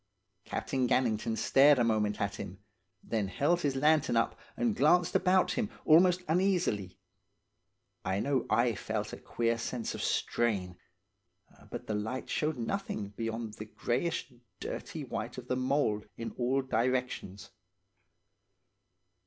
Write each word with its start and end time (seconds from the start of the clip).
Captain 0.45 0.87
Gannington 0.87 1.37
stared 1.37 1.77
a 1.77 1.83
moment 1.83 2.19
at 2.19 2.37
him, 2.37 2.57
then 3.03 3.27
held 3.27 3.61
his 3.61 3.75
lantern 3.75 4.15
up 4.17 4.35
and 4.57 4.75
glanced 4.75 5.13
about 5.15 5.51
him 5.51 5.69
almost 5.85 6.23
uneasily. 6.27 6.97
I 8.03 8.19
know 8.19 8.47
I 8.49 8.73
felt 8.73 9.13
a 9.13 9.17
queer 9.17 9.59
sense 9.59 9.93
of 9.93 10.01
strain. 10.01 10.75
But 11.69 11.85
the 11.85 11.93
light 11.93 12.31
showed 12.31 12.57
nothing 12.57 13.09
beyond 13.09 13.53
the 13.53 13.65
greyish 13.65 14.33
dirty 14.59 15.03
white 15.03 15.37
of 15.37 15.47
the 15.47 15.55
mould 15.55 16.07
in 16.17 16.31
all 16.35 16.63
directions. 16.63 17.51